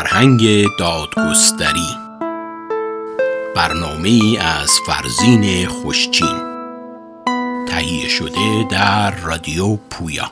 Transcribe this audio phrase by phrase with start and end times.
[0.00, 1.96] فرهنگ دادگستری.
[3.56, 6.36] برنامه از فرزین خوشچین.
[7.68, 10.30] تهیه شده در رادیو پویا.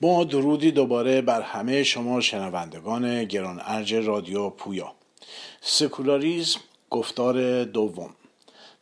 [0.00, 4.92] با درودی دوباره بر همه شما شنوندگان گران ارج رادیو پویا.
[5.60, 8.10] سکولاریزم گفتار دوم.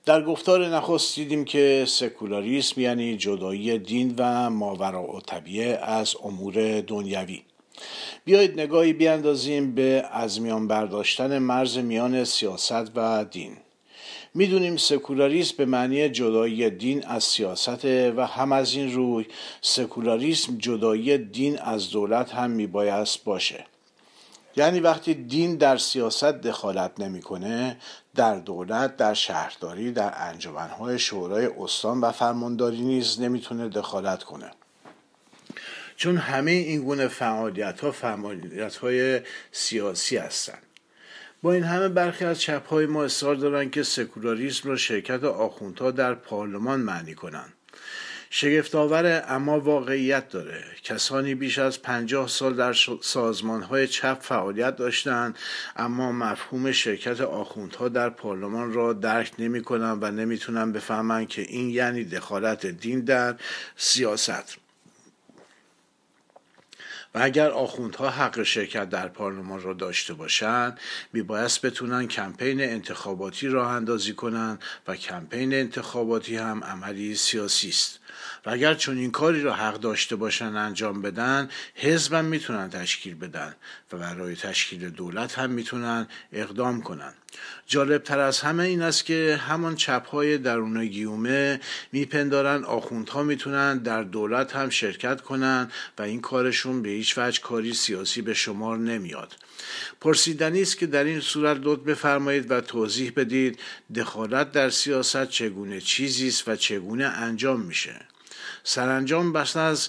[0.05, 6.81] در گفتار نخست دیدیم که سکولاریسم یعنی جدایی دین و ماورا و طبیعه از امور
[6.81, 7.43] دنیوی.
[8.25, 13.57] بیایید نگاهی بیاندازیم به از میان برداشتن مرز میان سیاست و دین.
[14.35, 19.27] می‌دونیم سکولاریسم به معنی جدایی دین از سیاست و هم از این روی
[19.61, 23.65] سکولاریسم جدایی دین از دولت هم میبایست باشه.
[24.57, 27.77] یعنی وقتی دین در سیاست دخالت نمی‌کنه
[28.15, 34.51] در دولت در شهرداری در انجمنهای شورای استان و فرمانداری نیز نمی‌تونه دخالت کنه.
[35.97, 39.21] چون همه این گونه فعالیت ها فعالیت های
[39.53, 40.68] سیاسی هستند
[41.43, 45.91] با این همه برخی از چپ های ما اصرار دارند که سکولاریسم را شرکت آخوندها
[45.91, 47.53] در پارلمان معنی کنند
[48.31, 50.65] شگفتآور اما واقعیت داره.
[50.83, 52.73] کسانی بیش از پنجاه سال در
[53.03, 55.39] سازمان های چپ فعالیت داشتند
[55.77, 61.71] اما مفهوم شرکت آخوندها در پارلمان را درک نمی کنند و نمی‌تونن بفهمند که این
[61.71, 63.35] یعنی دخالت دین در
[63.77, 64.68] سیاست.
[67.15, 70.81] و اگر آخوندها حق شرکت در پارلمان را داشته باشند
[71.13, 78.01] میبایست بتونن کمپین انتخاباتی راه اندازی کنند و کمپین انتخاباتی هم عملی سیاسی است.
[78.47, 83.15] و اگر چون این کاری را حق داشته باشن انجام بدن حزب هم می‌تونن تشکیل
[83.15, 83.57] بدن
[83.93, 87.15] و برای تشکیل دولت هم می‌تونن اقدام کنن.
[87.67, 91.61] جالب تر از همه این است که همان چپ های درون گیومه
[91.93, 97.75] میپندارن آخوندها می‌تونن در دولت هم شرکت کنن و این کارشون به هیچ وجه کاری
[97.75, 99.37] سیاسی به شمار نمیاد.
[100.01, 103.59] پرسیدنی است که در این صورت لطف بفرمایید و توضیح بدید
[103.95, 108.01] دخالت در سیاست چگونه چیزی است و چگونه انجام میشه.
[108.65, 109.89] سرانجام بس از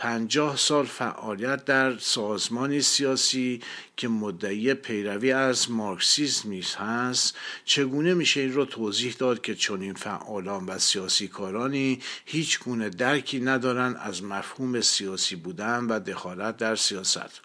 [0.00, 3.62] پنجاه سال فعالیت در سازمانی سیاسی
[3.96, 7.36] که مدعی پیروی از مارکسیزم هست.
[7.64, 13.40] چگونه میشه این رو توضیح داد که چنین فعالان و سیاسی کارانی هیچ گونه درکی
[13.40, 17.40] ندارن از مفهوم سیاسی بودن و دخالت در سیاست؟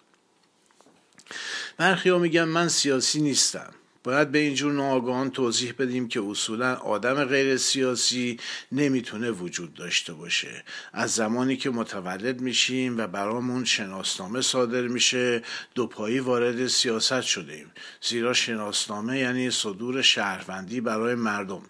[1.76, 3.74] برخی ها میگن من سیاسی نیستم.
[4.06, 8.40] باید به اینجور ناآگاهان توضیح بدیم که اصولا آدم غیر سیاسی
[8.72, 10.64] نمی‌تونه وجود داشته باشه.
[10.92, 15.42] از زمانی که متولد میشیم و برامون شناسنامه صادر میشه
[15.74, 17.72] دوپایی وارد سیاست شدیم
[18.02, 21.62] زیرا شناسنامه یعنی صدور شهروندی برای مردم.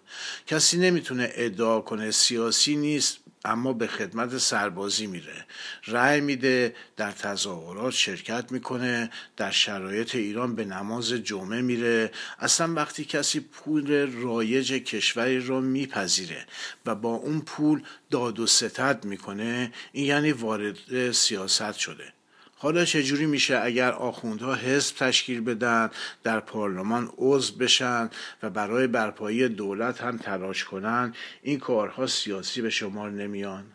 [0.47, 5.45] کسی نمی‌تونه ادعا کنه سیاسی نیست اما به خدمت سربازی میره.
[5.87, 12.11] رأی میده در تظاهرات شرکت می‌کنه در شرایط ایران به نماز جمعه میره.
[12.39, 16.45] اصلا وقتی کسی پول رایج کشوری را میپذیره
[16.85, 22.16] و با اون پول داد و ستد می‌کنه این یعنی وارد سیاست شده.
[22.59, 25.89] حالا چجوری میشه اگر آخوندها حزب تشکیل بدن
[26.23, 28.09] در پارلمان عضو بشن
[28.43, 33.65] و برای برپایی دولت هم تلاش کنن این کارها سیاسی به شمار نمیان.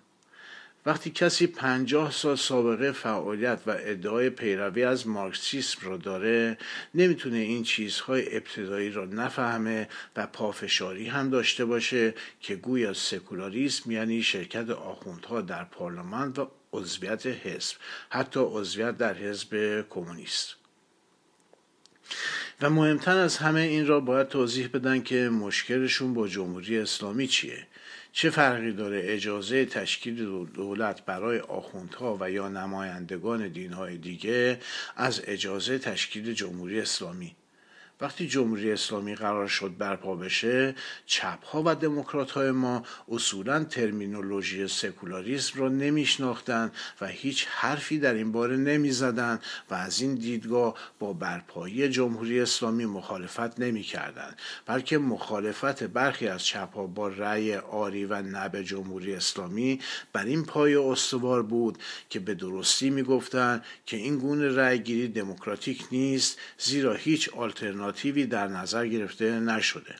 [0.86, 6.58] وقتی کسی پنجاه سال سابقه فعالیت و ادعای پیروی از مارکسیسم را داره
[6.94, 14.22] نمی‌تونه این چیزهای ابتدایی را نفهمه و پافشاری هم داشته باشه که گویا سکولاریسم یعنی
[14.22, 17.76] شرکت آخوندها در پارلمان و عضویت حزب
[18.10, 20.56] حتی عضویت در حزب کمونیست.
[22.62, 27.66] و مهمتر از همه این را باید توضیح بدن که مشکلشون با جمهوری اسلامی چیه؟
[28.12, 34.58] چه فرقی داره اجازه تشکیل دولت برای آخوندها و یا نمایندگان دینهای دیگه
[34.96, 37.36] از اجازه تشکیل جمهوری اسلامی؟
[38.00, 40.74] وقتی جمهوری اسلامی قرار شد برپا بشه
[41.06, 48.14] چپ ها و دموکرات های ما اصولا ترمینولوژی سکولاریسم را نمیشناختند و هیچ حرفی در
[48.14, 55.82] این باره نمی‌زدند و از این دیدگاه با برپایی جمهوری اسلامی مخالفت نمی‌کردند بلکه مخالفت
[55.82, 59.80] برخی از چپ ها با رأی آری و نب جمهوری اسلامی
[60.12, 61.78] بر این پای استوار بود
[62.10, 68.26] که به درستی می‌گفتند که این گونه رأی گیری دموکراتیک نیست زیرا هیچ آلترناتیو آلترناتیوی
[68.26, 69.94] در نظر گرفته نشده.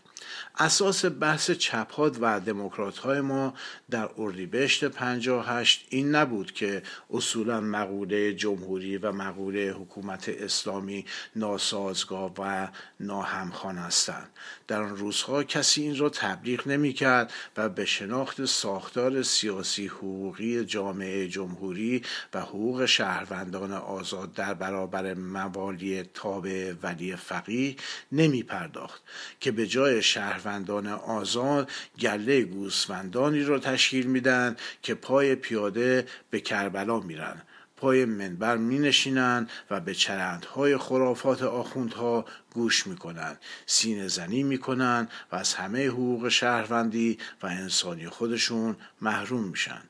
[0.59, 3.55] اساس بحث چپهات و دموکرات های ما
[3.91, 11.05] در اردیبهشت 58 این نبود که اصولا مقوله جمهوری و مقوله حکومت اسلامی
[11.37, 12.69] ناسازگار و
[13.01, 14.31] ناهمخوان هستند.
[14.69, 20.65] در آن روزها کسی این را تبلیغ نمی کرد و به شناخت ساختار سیاسی حقوقی
[20.65, 22.03] جامعه جمهوری
[22.35, 27.77] و حقوق شهروندان آزاد در برابر موالی تابع ولی فقیه
[28.13, 29.03] نمی پرداخت
[29.41, 31.71] که به جای شهروندان آزاد
[32.01, 37.43] گله گوسفندانی را تشکیل میدن که پای پیاده به کربلا میرن.
[37.77, 42.25] پای منبر می نشینند و به چرندهای خرافات آخوندها
[42.55, 48.77] گوش می کنند سینه زنی می کنند و از همه حقوق شهروندی و انسانی خودشون
[49.01, 49.83] محروم میشن.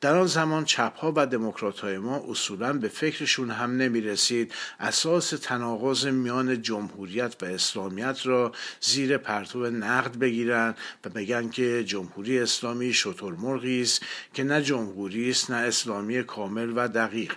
[0.00, 4.52] در آن زمان چپ ها و دموکرات های ما اصولا به فکرشون هم نمی رسید
[4.80, 12.38] اساس تناقض میان جمهوریت و اسلامیت را زیر پرتو نقد بگیرن و بگن که جمهوری
[12.38, 14.02] اسلامی شترمرغی است
[14.34, 17.32] که نه جمهوری است نه اسلامی کامل و دقیق.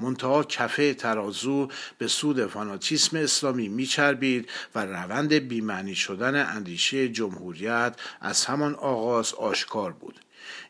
[0.00, 1.68] منتها کفه ترازو
[1.98, 9.92] به سود فاناتیسم اسلامی میچربید و روند بیمعنی شدن اندیشه جمهوریت از همان آغاز آشکار
[9.92, 10.20] بود.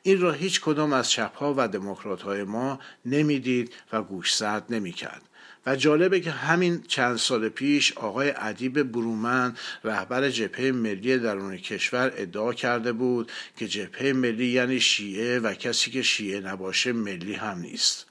[0.02, 5.22] این را هیچ کدام از چپها و دموکرات های ما نمی‌دید و گوشزد نمی‌کرد.
[5.66, 12.12] و جالبه که همین چند سال پیش آقای ادیب برومن رهبر جبهه ملی درون کشور
[12.16, 17.58] ادعا کرده بود که جبهه ملی یعنی شیعه و کسی که شیعه نباشه ملی هم
[17.58, 18.06] نیست.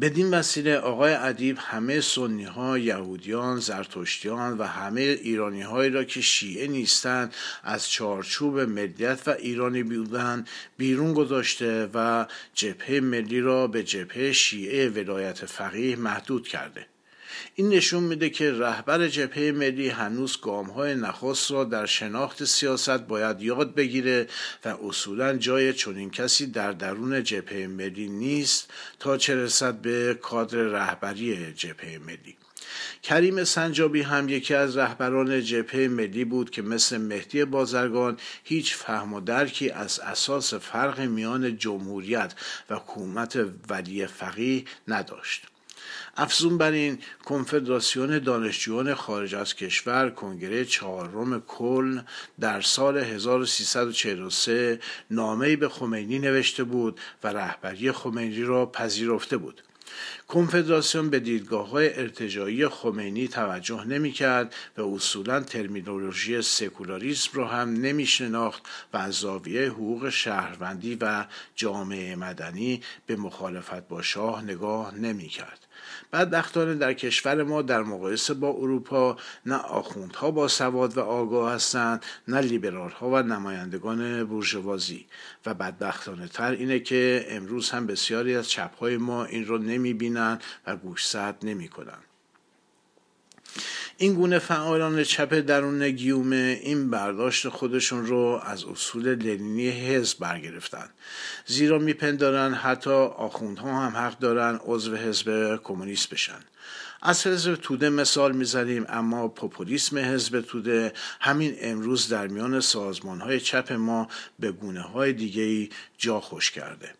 [0.00, 6.20] بدین وسیله آقای ادیب همه سنی ها یهودیان زرتشتیان و همه ایرانی هایی را که
[6.20, 13.82] شیعه نیستند از چارچوب ملیت و ایرانی بودند بیرون گذاشته و جبهه ملی را به
[13.82, 16.86] جبهه شیعه ولایت فقیه محدود کرده.
[17.54, 22.90] این نشون میده که رهبر جبهه ملی هنوز گام های نخست را در شناخت سیاست
[22.90, 24.28] باید یاد بگیره
[24.64, 30.58] و اصولا جای چنین کسی در درون جبهه ملی نیست تا چه رسد به کادر
[30.58, 32.36] رهبری جبهه ملی.
[33.02, 39.12] کریم سنجابی هم یکی از رهبران جبهه ملی بود که مثل مهدی بازرگان هیچ فهم
[39.12, 42.34] و درکی از اساس فرق میان جمهوریت
[42.70, 43.38] و حکومت
[43.68, 45.53] ولی فقیه نداشت.
[46.16, 52.04] افزون بر این کنفدراسیون دانشجویان خارج از کشور کنگره چهارم کلن
[52.40, 54.80] در سال 1343
[55.10, 59.62] نامه‌ای به خمینی نوشته بود و رهبری خمینی را پذیرفته بود
[60.28, 67.72] کنفدراسیون به دیدگاه های ارتجایی خمینی توجه نمی کرد و اصولا ترمینولوژی سکولاریسم را هم
[67.72, 68.62] نمی شناخت
[68.92, 71.26] و از زاویه حقوق شهروندی و
[71.56, 75.63] جامعه مدنی به مخالفت با شاه نگاه نمی کرد.
[76.14, 79.16] بدبختانه در کشور ما در مقایسه با اروپا
[79.46, 85.06] نه آخوندها با سواد و آگاه هستند نه لیبرال ها و نمایندگان بورژوازی
[85.46, 89.94] و بدبختانه تر اینه که امروز هم بسیاری از چپ های ما این رو نمی
[89.94, 92.13] بینن و گوشزد نمی کنن.
[93.96, 100.88] این گونه فعالان چپ درون گیومه این برداشت خودشون رو از اصول لنینی حزب برگرفتن.
[101.46, 106.40] زیرا میپندارن حتی آخوندها هم حق دارن عضو حزب کمونیست بشن.
[107.02, 113.40] از حزب توده مثال می‌زنیم اما پوپولیسم حزب توده همین امروز در میان سازمان های
[113.40, 114.08] چپ ما
[114.38, 116.94] به گونه های دیگه جا خوش کرده.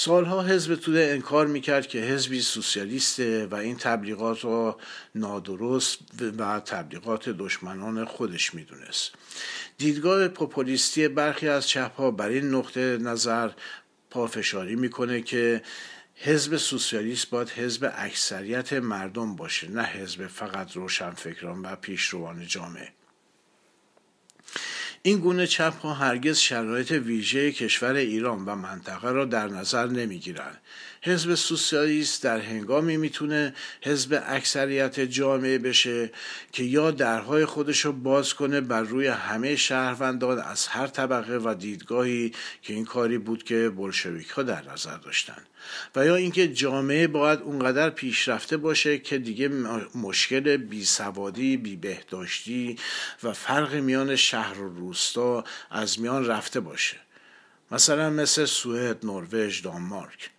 [0.00, 4.78] سالها حزب توده انکار می‌کرد که حزبی سوسیالیسته و این تبلیغات را
[5.14, 5.98] نادرست
[6.38, 9.14] و تبلیغات دشمنان خودش می‌دونست.
[9.78, 13.50] دیدگاه پوپولیستی برخی از چپها بر این نقطه نظر
[14.10, 15.62] پافشاری می‌کنه که
[16.14, 22.97] حزب سوسیالیست باید حزب اکثریت مردم باشه نه حزب فقط روشنفکران و پیشروان جامعه.
[25.02, 30.18] این گونه چپ ها هرگز شرایط ویژه کشور ایران و منطقه را در نظر نمی
[30.18, 30.60] گیرند.
[31.02, 36.10] حزب سوسیالیست در هنگامی می‌تونه حزب اکثریت جامعه بشه
[36.52, 41.54] که یا درهای خودش رو باز کنه بر روی همه شهروندان از هر طبقه و
[41.54, 45.42] دیدگاهی که این کاری بود که بلشویک ها در نظر داشتن
[45.96, 49.48] و یا اینکه جامعه باید اونقدر پیشرفته باشه که دیگه
[49.94, 52.76] مشکل بیسوادی بیبهداشتی
[53.22, 56.96] و فرق میان شهر و روستا از میان رفته باشه.
[57.70, 60.30] مثلا مثل سوئد، نروژ، دانمارک.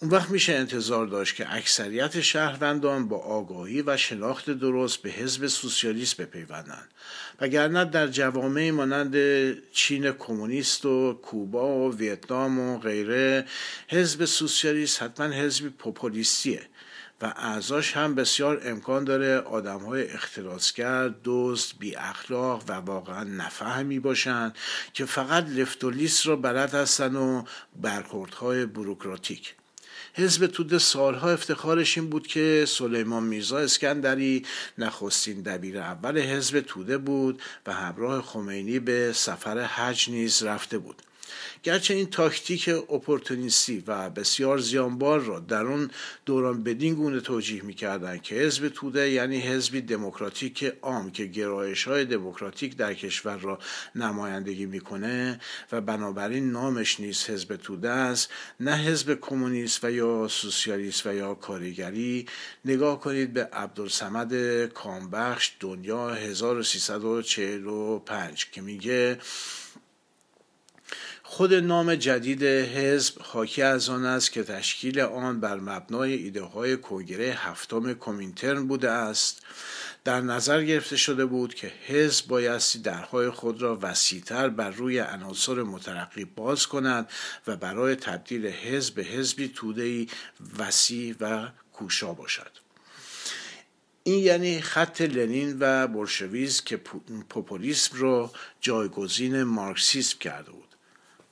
[0.00, 5.46] اون وقت میشه انتظار داشت که اکثریت شهروندان با آگاهی و شناخت درست به حزب
[5.46, 6.88] سوسیالیست بپیوندند.
[7.40, 9.14] وگرنه در جوامع مانند
[9.72, 13.44] چین کمونیست و کوبا و ویتنام و غیره
[13.88, 16.62] حزب سوسیالیست حتما حزب پوپولیستیه
[17.22, 23.98] و اعضاش هم بسیار امکان داره آدم های اختلاسگر دوست بی اخلاق و واقعا نفهمی
[23.98, 24.56] باشند
[24.92, 27.44] که فقط لفت و لیست را بلد هستن و
[27.76, 29.54] برخوردهای بروکراتیک.
[30.14, 34.46] حزب توده سالها افتخارش این بود که سلیمان میرزا اسکندری
[34.78, 41.02] نخستین دبیر اول حزب توده بود و همراه خمینی به سفر حج نیز رفته بود.
[41.62, 45.90] گرچه این تاکتیک اپورتونیستی و بسیار زیانبار را در اون
[46.26, 52.04] دوران بدین گونه توجیه می‌کردند که حزب توده یعنی حزبی دموکراتیک عام که گرایش های
[52.04, 53.58] دموکراتیک در کشور را
[53.94, 55.40] نمایندگی می‌کنه
[55.72, 58.30] و بنابراین نامش نیست حزب توده است
[58.60, 62.26] نه حزب کمونیست و یا سوسیالیست و یا کارگری
[62.64, 64.34] نگاه کنید به عبدالسمد
[64.66, 69.18] کامبخش دنیا 1345 که میگه
[71.30, 76.76] خود نام جدید حزب حاکی از آن است که تشکیل آن بر مبنای ایده های
[76.76, 79.42] کنگره هفتم کومینترن بوده است.
[80.04, 85.62] در نظر گرفته شده بود که حزب بایستی درهای خود را وسیعتر بر روی عناصر
[85.62, 87.08] مترقی باز کند
[87.46, 90.08] و برای تبدیل حزب به حزبی تودهی
[90.58, 92.52] وسیع و کوشا باشد.
[94.02, 96.76] این یعنی خط لنین و بلشویز که
[97.28, 100.67] پوپولیسم را جایگزین مارکسیسم کرده بود.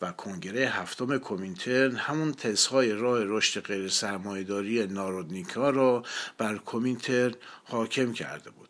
[0.02, 6.02] و کنگره هفتم کومینترن همون تزهای راه رشد غیر سرمایداری نارودنیکا را
[6.38, 7.34] بر کومینترن
[7.64, 8.66] حاکم کرده بود.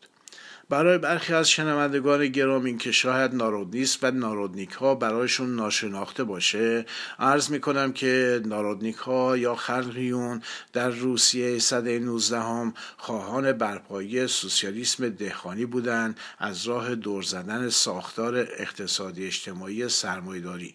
[0.68, 6.86] برای برخی از شنوندگان گرامی که شاید نارودنیست و نارودنیک ها برایشون ناشناخته باشه
[7.18, 10.42] عرض می کنم که نارودنیک ها یا خلقیون
[10.72, 18.36] در روسیه صده 19 هم خواهان برپایی سوسیالیسم دهخانی بودند از راه دور زدن ساختار
[18.36, 20.74] اقتصادی اجتماعی سرمایداری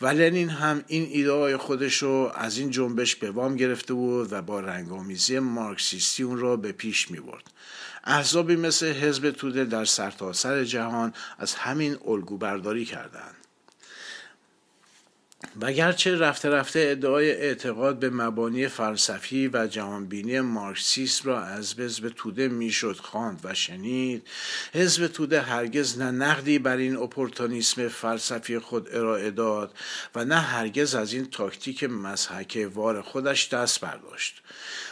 [0.00, 4.42] و لنین هم این ایده خودش رو از این جنبش به وام گرفته بود و
[4.42, 7.50] با رنگامیزی مارکسیستی اون را به پیش می برد.
[8.04, 13.47] احزابی مثل حزب توده در سرتاسر سر جهان از همین الگو برداری کردند.
[15.60, 22.08] و گرچه رفته رفته ادعای اعتقاد به مبانی فلسفی و جهانبینی مارکسیسم را از حزب
[22.08, 24.26] توده می‌شد خواند و شنید.
[24.74, 29.74] حزب توده هرگز نه نقدی بر این اپورتونیسم فلسفی خود ارائه داد
[30.14, 34.42] و نه هرگز از این تاکتیک مسحک وار خودش دست برداشت.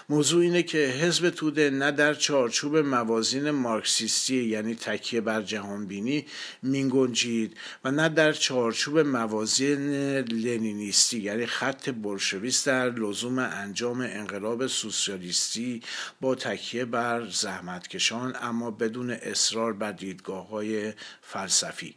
[0.08, 6.26] موضوع اینه که حزب توده نه در چارچوب موازین مارکسیستی یعنی تکیه بر جهانبینی
[6.62, 15.82] مینگنجید و نه در چارچوب موازین لنینیستی یعنی خط بلشویست در لزوم انجام انقلاب سوسیالیستی
[16.20, 21.94] با تکیه بر زحمتکشان اما بدون اصرار بر دیدگاه های فلسفی.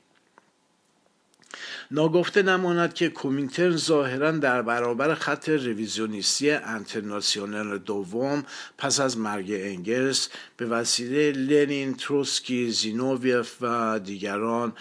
[1.92, 8.46] ناگفته نماند که کومینترن ظاهرا در برابر خط رویزیونیستی انترناسیونال دوم
[8.78, 14.74] پس از مرگ انگلس به وسیله لنین، تروتسکی، زینوویف و دیگران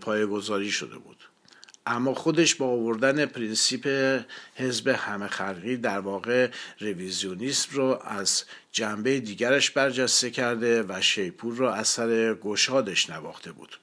[0.00, 1.16] پایه‌گذاری شده بود.
[1.86, 3.86] اما خودش با آوردن پرینسیپ
[4.54, 6.50] حزب همه خلقی در واقع
[6.80, 13.78] رویزیونیسم رو از جنبه دیگرش برجسته کرده و شیپور را از سر گشادش نواخته بود.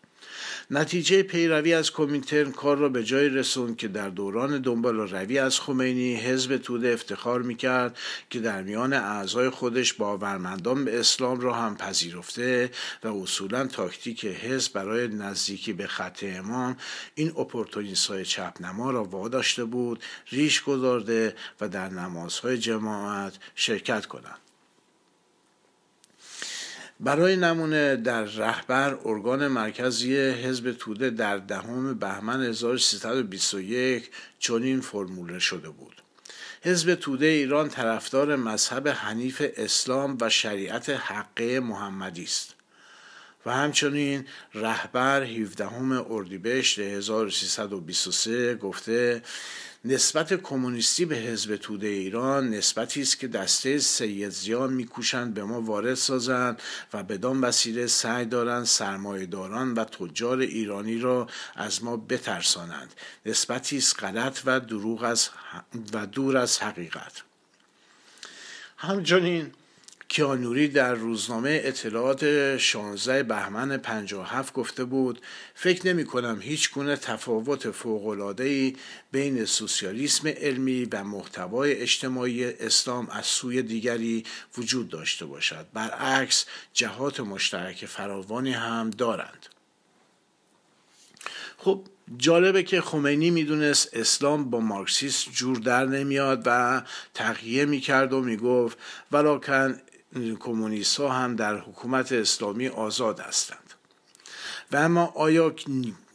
[0.72, 5.60] نتیجه پیروی از کومینترن کار را به جای رسوند که در دوران دنبال روی از
[5.60, 7.98] خمینی حزب توده افتخار می‌کرد
[8.30, 12.72] که در میان اعضای خودش باورمندان به اسلام را هم پذیرفته
[13.04, 16.78] و اصولا تاکتیک حزب برای نزدیکی به خط امام
[17.16, 24.40] این اپورتونیست های چپنما را واداشته بود ریش گذارده و در نمازهای جماعت شرکت کنند.
[27.00, 34.10] برای نمونه در رهبر ارگان مرکزی حزب توده در دهم بهمن 1321
[34.40, 36.02] چنین فرموله شده بود.
[36.62, 42.56] حزب توده ایران طرفدار مذهب حنیف اسلام و شریعت حقه محمدی است.
[43.46, 49.22] و همچنین رهبر 17 اردیبهشت 1323 گفته
[49.88, 55.62] نسبت کمونیستی به حزب توده ایران نسبتی است که دسته سید زیان میکوشند به ما
[55.62, 56.62] وارد سازند
[56.94, 62.94] و بدان وسیله سعی دارند سرمایهداران و تجار ایرانی را از ما بترسانند.
[63.26, 65.30] نسبتی است غلط و دروغ از
[65.94, 67.24] و دور از حقیقت.
[68.78, 69.52] همچنین
[70.08, 75.22] کیانوری در روزنامه اطلاعات 16 بهمن 57 گفته بود
[75.56, 78.76] فکر نمی کنم هیچ گونه تفاوت فوق‌العاده‌ای
[79.12, 84.24] بین سوسیالیسم علمی و محتوای اجتماعی اسلام از سوی دیگری
[84.58, 85.66] وجود داشته باشد.
[85.74, 89.46] برعکس جهات مشترک فراوانی هم دارند.
[91.58, 91.82] خب
[92.18, 96.82] جالبه که خمینی می‌دونست اسلام با مارکسیست جور در نمیاد و
[97.14, 98.78] تقیه می‌کرد و می‌گفت
[99.12, 99.82] ولاکن
[100.40, 103.74] کمونیست ها هم در حکومت اسلامی آزاد هستند.
[104.72, 105.56] و اما آیا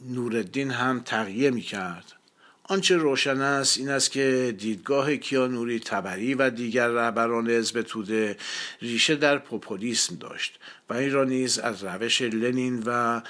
[0.08, 2.12] نوردین هم تقیه می‌کرد؟
[2.70, 8.36] آنچه روشن است این است که دیدگاه کیانوری تبری و دیگر رهبران حزب توده
[8.82, 13.20] ریشه در پوپولیسم داشت و این را نیز از روش لنین و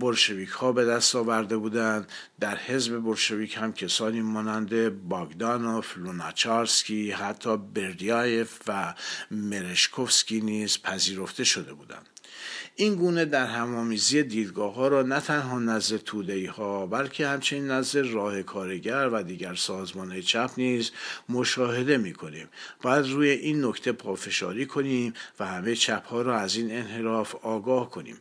[0.00, 2.08] بلشویک ها به دست آورده بودند.
[2.40, 8.94] در حزب بلشویک هم کسانی مانند باگدانوف لوناچارسکی حتی بردیایف و
[9.30, 12.19] مرشکوفسکی نیز پذیرفته شده بودند.
[12.76, 17.98] این گونه در همامیزی دیدگاه ها را نه تنها نزد تودهی ها بلکه همچنین نزد
[17.98, 20.90] راه کارگر و دیگر سازمان چپ نیز
[21.28, 22.48] مشاهده می کنیم
[22.82, 27.90] باید روی این نکته پافشاری کنیم و همه چپ ها را از این انحراف آگاه
[27.90, 28.16] کنیم.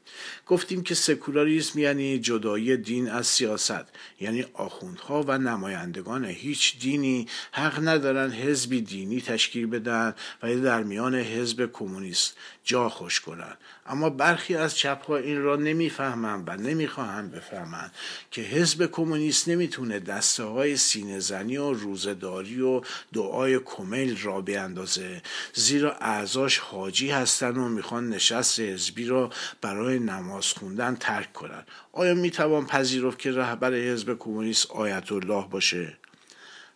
[0.47, 3.85] گفتیم که سکولاریسم یعنی جدایی دین از سیاست
[4.19, 11.15] یعنی آخوندها و نمایندگان هیچ دینی حق ندارند حزبی دینی تشکیل بدن و در میان
[11.15, 17.31] حزب کمونیست جا خوش کنند اما برخی از چپ ها این را نمی‌فهمند و نمی‌خواهند
[17.31, 17.91] بفهمند
[18.31, 22.81] که حزب کمونیست نمی‌تونه دسته های سینه زنی و روزداری و
[23.13, 25.21] دعای کمیل را بیاندازه
[25.53, 29.29] زیرا اعضاش حاجی هستن و می‌خوان نشست حزبی را
[29.61, 35.97] برای نماز خوندن ترک کنند آیا می‌توان پذیرفت که رهبر حزب کمونیست آیت الله باشه؟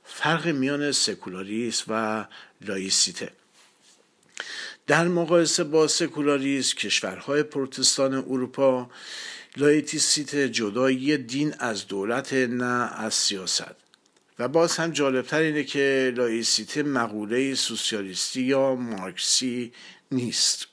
[0.04, 2.26] فرق میان سکولاریسم و
[2.62, 3.32] لایسیته.
[4.88, 8.90] در مقایسه با سکولاریسم کشورهای پروتستان اروپا
[9.58, 13.76] لائیسیته جدایی دین از دولت نه از سیاست.
[14.40, 19.72] و باز هم جالبتر اینه که لائیسیته مقوله سوسیالیستی یا مارکسی
[20.12, 20.68] نیست.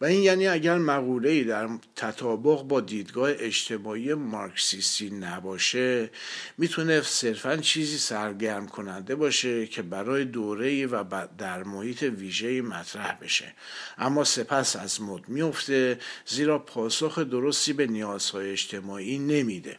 [0.00, 6.10] و این یعنی اگر مقوله در تطابق با دیدگاه اجتماعی مارکسیستی نباشه
[6.58, 13.54] می‌تونه صرفا چیزی سرگرم کننده باشه که برای دوره و در محیط ویژه مطرح بشه.
[13.98, 19.78] اما سپس از مد میفته زیرا پاسخ درستی به نیازهای اجتماعی نمیده.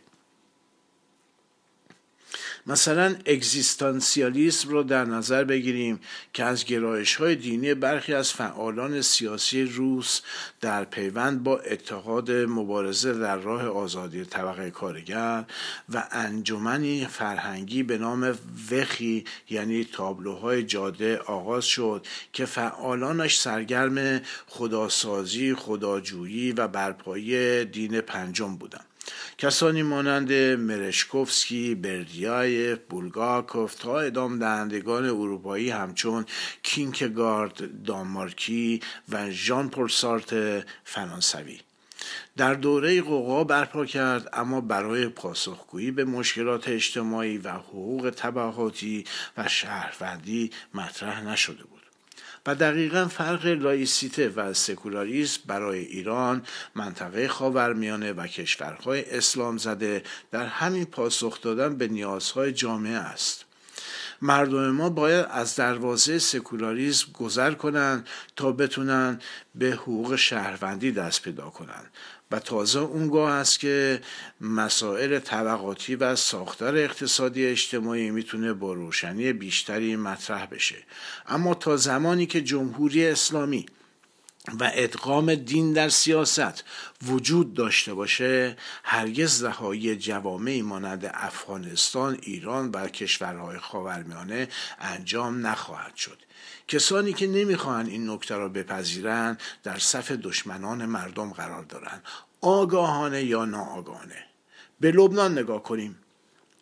[2.67, 5.99] مثلا اگزیستانسیالیسم رو در نظر بگیریم
[6.33, 10.21] که از گرایش های دینی برخی از فعالان سیاسی روس
[10.61, 15.43] در پیوند با اتحاد مبارزه در راه آزادی طبقه کارگر
[15.89, 18.37] و انجمنی فرهنگی به نام
[18.71, 28.55] وخی یعنی تابلوهای جاده آغاز شد که فعالانش سرگرم خداسازی، خداجویی و برپایی دین پنجم
[28.55, 28.96] بودند.
[29.37, 36.25] کسانی مانند مرشکوفسکی، بردیایف، بولگاکوف تا ادام دهندگان اروپایی همچون
[36.63, 41.59] کینکگارد دانمارکی و ژان پل فرانسوی.
[42.37, 49.03] در دوره قوقا برپا کرد اما برای پاسخگویی به مشکلات اجتماعی و حقوق طبقاتی
[49.37, 51.76] و شهروندی مطرح نشده بود.
[52.47, 56.43] و دقیقا فرق لایسیته و سکولاریسم برای ایران
[56.75, 63.45] منطقه خاورمیانه و کشورهای اسلام زده در همین پاسخ دادن به نیازهای جامعه است.
[64.21, 69.19] مردم ما باید از دروازه سکولاریسم گذر کنند تا بتونن
[69.55, 71.91] به حقوق شهروندی دست پیدا کنند.
[72.31, 74.01] و تازه اونگاه است که
[74.41, 80.83] مسائل طبقاتی و ساختار اقتصادی اجتماعی می‌تونه با روشنی بیشتری مطرح بشه.
[81.27, 83.65] اما تا زمانی که جمهوری اسلامی
[84.59, 86.63] و ادغام دین در سیاست
[87.05, 94.47] وجود داشته باشه هرگز رهایی جوامعی مانند افغانستان ایران و کشورهای خاورمیانه
[94.79, 96.26] انجام نخواهد شد.
[96.67, 102.03] کسانی که نمی‌خواهند این نکته را بپذیرند در صف دشمنان مردم قرار دارند.
[102.41, 104.25] آگاهانه یا ناآگاهانه.
[104.79, 105.99] به لبنان نگاه کنیم.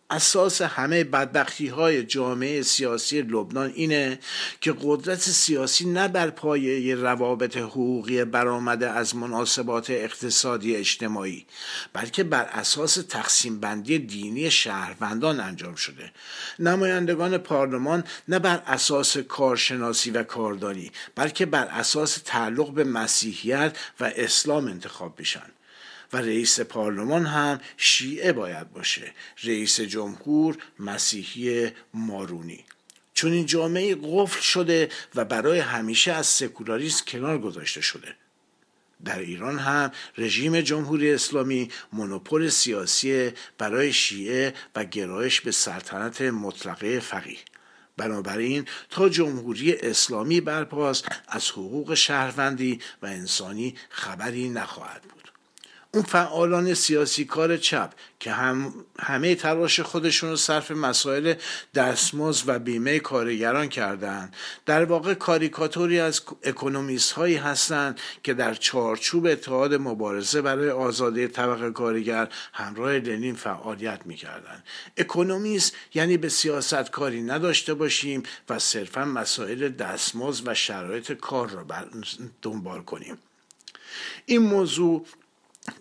[0.09, 4.19] اساس همه بدبختی های جامعه سیاسی لبنان اینه
[4.61, 11.45] که قدرت سیاسی نه بر پایه روابط حقوقی برآمده از مناسبات اقتصادی اجتماعی
[11.93, 16.11] بلکه بر اساس تقسیم بندی دینی شهروندان انجام شده.
[16.59, 24.11] نمایندگان پارلمان نه بر اساس کارشناسی و کاردانی بلکه بر اساس تعلق به مسیحیت و
[24.15, 25.51] اسلام انتخاب بشن
[26.13, 29.11] و رئیس پارلمان هم شیعه باید باشه.
[29.43, 32.65] رئیس جمهور مسیحی مارونی.
[33.13, 38.15] چون این جامعه قفل شده و برای همیشه از سکولاریسم کنار گذاشته شده.
[39.05, 46.99] در ایران هم رژیم جمهوری اسلامی مونوپول سیاسی برای شیعه و گرایش به سلطنت مطلقه
[46.99, 47.37] فقیه.
[47.97, 55.14] بنابراین تا جمهوری اسلامی برپاست از حقوق شهروندی و انسانی خبری نخواهد بود.
[55.95, 61.33] اون فعالان سیاسی کار چپ که هم همه تلاش خودشون رو صرف مسائل
[61.75, 69.25] دستمزد و بیمه کارگران کردند در واقع کاریکاتوری از اکونومیست هایی هستند که در چارچوب
[69.25, 74.63] اتحاد مبارزه برای آزادی طبقه کارگر همراه لنین فعالیت می‌کردند
[74.97, 81.65] اکونومیست یعنی به سیاست کاری نداشته باشیم و صرفا مسائل دستمزد و شرایط کار را
[82.41, 83.17] دنبال کنیم.
[84.25, 85.05] این موضوع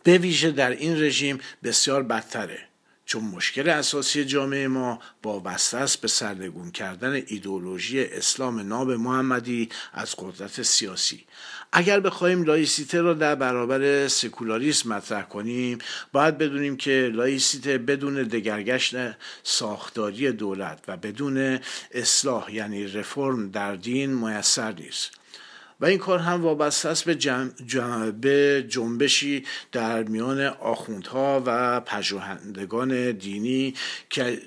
[0.02, 2.68] به ویژه در این رژیم بسیار بدتره
[3.06, 10.14] چون مشکل اساسی جامعه ما وابسته است به سرنگون کردن ایدولوژی اسلام ناب محمدی از
[10.18, 11.24] قدرت سیاسی.
[11.72, 15.78] اگر بخواهیم لایسیته را در برابر سکولاریسم مطرح کنیم
[16.12, 18.94] باید بدونیم که لایسیته بدون دگرگشت
[19.42, 21.58] ساختاری دولت و بدون
[21.90, 25.10] اصلاح یعنی رفرم در دین میسر نیست.
[25.80, 27.50] و این کار هم وابسته است به, جم...
[28.20, 33.74] به جنبشی در میان آخوندها و پژوهندگان دینی
[34.10, 34.38] که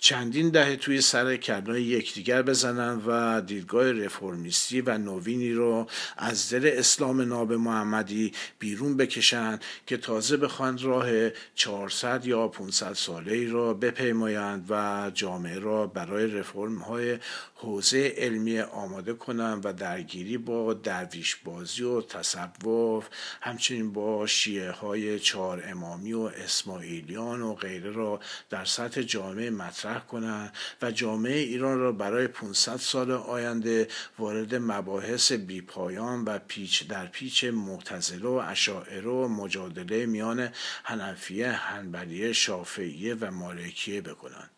[0.00, 6.70] چندین دهه توی سر کلای یکدیگر بزنن و دیدگاه رفرمیستی و نوینی رو از دل
[6.74, 13.74] اسلام ناب محمدی بیرون بکشند که تازه بخواند راه 400 یا 500 ساله ای را
[13.74, 17.18] بپیمایند و جامعه را برای رفرم های
[17.54, 23.08] حوزه علمی آماده کنند و درگیری با درویش بازی و تصوف
[23.40, 29.87] همچنین با شیعه های چهار امامی و اسماعیلیان و غیره را در سطح جامعه مطرح
[29.88, 36.88] مطرح کنند و جامعه ایران را برای 500 سال آینده وارد مباحث بیپایان و پیچ
[36.88, 40.48] در پیچ معتزله و اشاعره و مجادله میان
[40.82, 44.50] حنفیه، هنبلیه، شافعیه و مالکیه بکنند.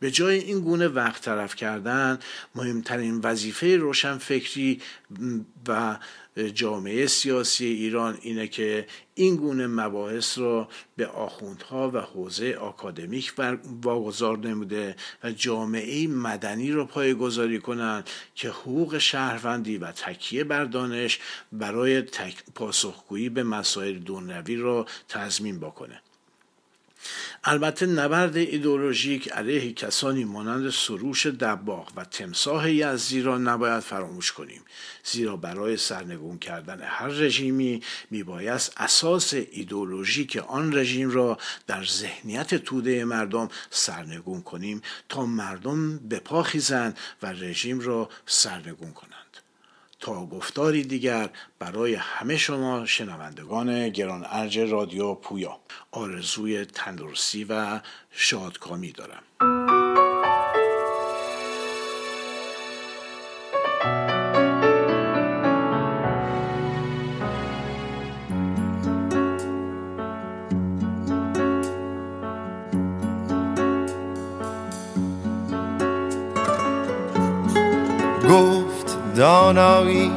[0.00, 2.18] به جای این گونه وقت طرف کردن
[2.54, 4.82] مهمترین وظیفه روشنفکری
[5.68, 5.98] و
[6.38, 13.32] جامعه سیاسی ایران اینه که این گونه مباحث را به آخوندها و حوزه آکادمیک
[13.82, 21.18] واگذار نموده و جامعه مدنی را پایگذاری کنند که حقوق شهروندی و تکیه بر دانش
[21.52, 22.02] برای
[22.54, 26.02] پاسخگویی به مسائل دونروی را تضمین بکنه.
[27.44, 34.62] البته نبرد ایدولوژیک علیه کسانی مانند سروش دباغ و تمساه یزدی را نباید فراموش کنیم
[35.04, 43.04] زیرا برای سرنگون کردن هر رژیمی میبایست اساس ایدولوژیک آن رژیم را در ذهنیت توده
[43.04, 49.29] مردم سرنگون کنیم تا مردم بپاخیزند و رژیم را سرنگون کنند.
[50.00, 55.60] تا گفتاری دیگر برای همه شما شنوندگان گران ارج رادیو پویا.
[55.90, 59.22] آرزوی تندرستی و شادکامی دارم.
[79.52, 80.10] دانایی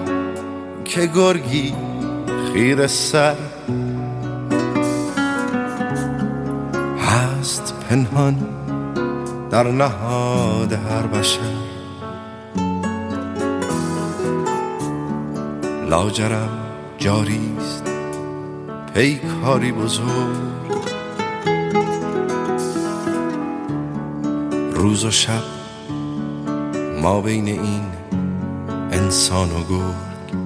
[0.86, 1.74] که گرگی
[2.54, 3.36] خیر سر
[7.00, 8.48] هست پنهان
[9.52, 11.40] در نهاد هر بشر.
[15.90, 16.50] لاجرم
[16.98, 17.90] جاریست
[18.94, 20.54] پیکاری بزرگ.
[24.74, 25.44] روز و شب
[27.02, 28.03] ما بین این
[29.14, 30.38] انسان و گرگ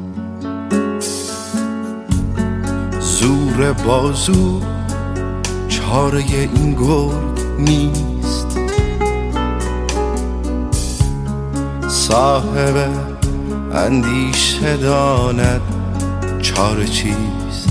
[2.99, 4.61] زور بازو
[5.69, 8.57] چاره این گرگ نیست.
[11.87, 12.89] صاحب
[13.73, 15.61] اندیشه داند
[16.41, 17.69] چاره چیست.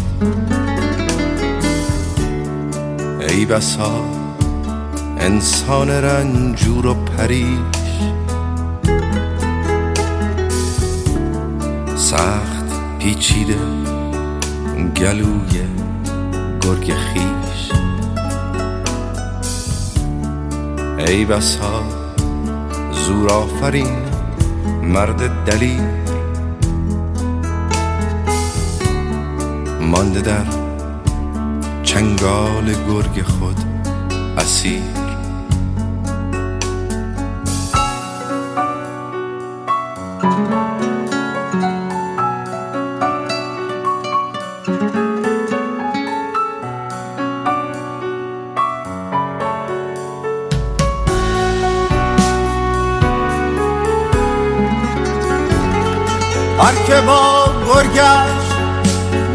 [3.28, 4.04] ای بسا
[5.18, 7.75] انسان رنجور و پریش
[11.96, 13.58] سخت پیچیده
[14.96, 15.60] گلوی
[16.62, 17.72] گرگ خیش.
[20.98, 21.82] ای بسا
[22.92, 24.02] زور آفرین
[24.82, 25.82] مرد دلیل
[29.80, 30.46] مانده در
[31.82, 33.56] چنگال گرگ خود
[34.38, 34.95] اسیر.
[56.86, 58.46] که با گرگش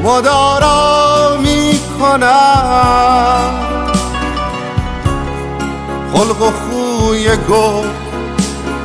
[0.03, 3.51] مدارا می کنم
[6.13, 7.87] خلق و خوی گل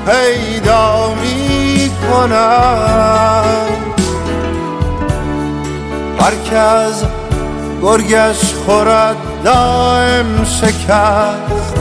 [0.06, 3.66] پیدا می کنم
[6.20, 7.04] هر از
[7.82, 11.74] گرگش خورد دائم شکست.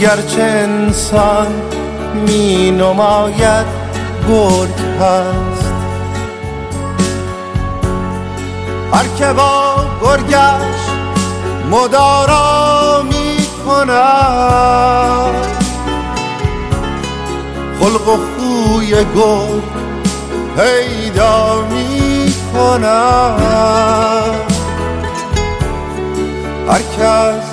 [0.00, 1.71] گرچه انسان
[2.14, 3.66] می نماید
[4.28, 5.72] گرگ هست.
[8.92, 10.82] هر که با گرگش
[11.70, 15.34] مدارا می کند
[17.80, 19.62] خلق و خوی گرگ
[20.56, 23.42] پیدا می کند
[26.68, 27.44] هر کس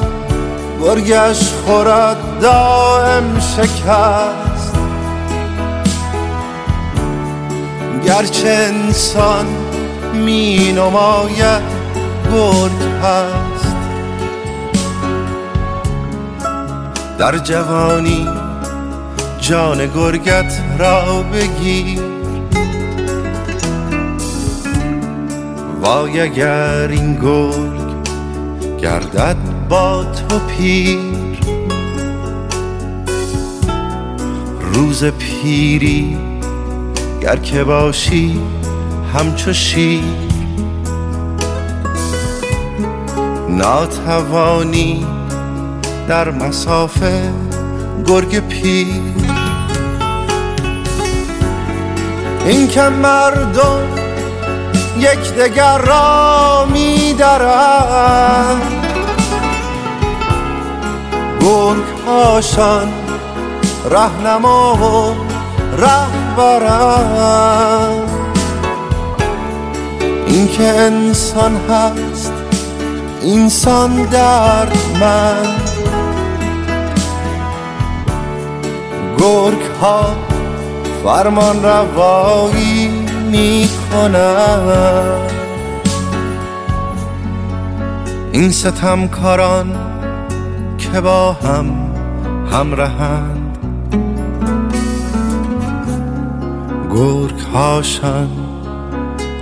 [0.82, 4.49] گرگش خورد دائم شکست
[8.10, 9.46] گرچه انسان
[10.14, 11.62] می نماید
[12.32, 13.76] گرگ هست.
[17.20, 18.28] در جوانی
[19.40, 22.00] جان گرگت را بگیر.
[25.82, 28.08] وای اگر این گرگ
[28.82, 29.38] گردد
[29.70, 31.40] با تو پیر.
[34.74, 36.29] روز پیری
[37.22, 38.42] گر که باشی
[39.14, 40.04] همچو شیر
[43.50, 45.06] ناتوانی
[46.08, 47.32] در مسافه
[48.08, 48.88] گرگ پیر.
[52.46, 53.82] این که مردم
[55.00, 57.16] یک دگر را می
[61.42, 62.94] گرگ هاشان
[63.92, 65.16] رهنما و
[66.38, 68.08] رهبرم
[70.28, 72.34] این که انسان هست
[73.24, 75.46] انسان درد من.
[79.18, 80.16] گرگ ها
[81.04, 82.88] فرمان روایی
[83.32, 83.70] می
[88.32, 89.76] این ستمکاران
[90.78, 91.66] که با هم
[92.52, 93.39] همراهند
[97.00, 98.30] گرگ هاشان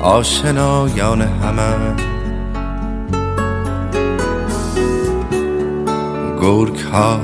[0.02, 1.96] آشنایان همه.
[6.41, 7.20] گرگ ها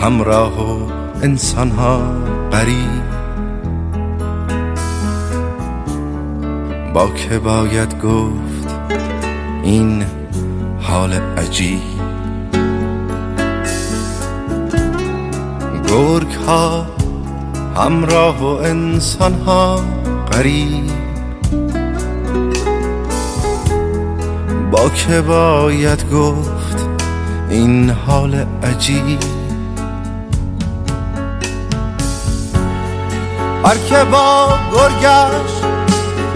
[0.00, 0.90] همراه و
[1.22, 2.02] انسان ها
[2.50, 3.04] قریب
[6.94, 8.74] با که باید گفت
[9.62, 10.04] این
[10.80, 11.80] حال عجیب.
[15.88, 17.03] گرگ ها
[17.76, 19.80] همراه و انسان ها
[20.30, 20.90] قریب
[24.70, 26.88] با که باید گفت
[27.50, 29.18] این حال عجیب.
[33.64, 35.50] هر که با گرگش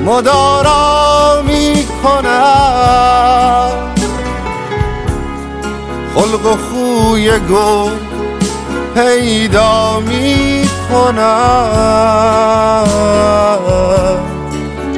[0.07, 4.01] مدارا می کند
[6.15, 8.09] خلق و خوی گرگ
[8.95, 10.58] پیدا می
[10.91, 11.29] کند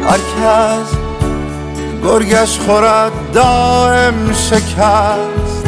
[0.04, 0.90] هر کس
[2.04, 5.66] گرگش خورد دائم شکست.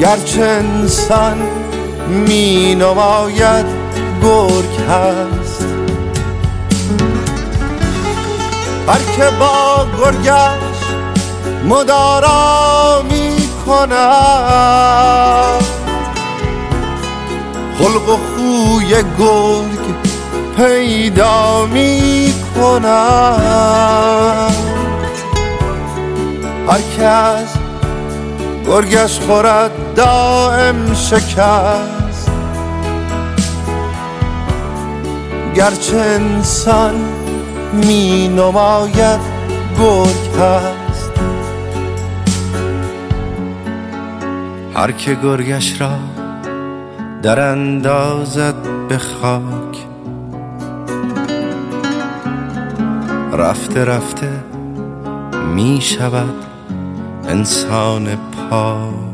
[0.00, 1.38] گرچه انسان
[2.08, 3.66] می نماید
[4.22, 5.64] گرگ هست.
[8.88, 10.76] هر با گرگش
[11.64, 14.56] مدارا می کند
[17.78, 19.84] خلق و خوی گرگ
[20.56, 23.56] پیدا می کند
[26.68, 27.56] هر کس
[28.66, 32.30] گرگش خورد دائم شکست.
[35.54, 36.94] گرچه انسان
[37.72, 39.20] می نماید
[39.78, 41.12] گرگ هست.
[44.74, 46.15] هر که گرگش را
[47.22, 48.54] در اندازد
[48.88, 49.86] به خاک.
[53.32, 54.30] رفته رفته
[55.54, 56.44] می شود
[57.28, 59.05] انسان پاک.